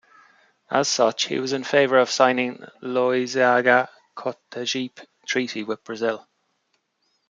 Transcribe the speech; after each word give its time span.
As 0.71 0.87
such, 0.87 1.25
he 1.27 1.37
was 1.37 1.53
in 1.53 1.63
favor 1.63 1.99
of 1.99 2.09
signing 2.09 2.65
Loizaga- 2.81 3.87
Cotegipe 4.17 4.99
Treaty 5.27 5.63
with 5.63 5.83
Brazil. 5.83 6.27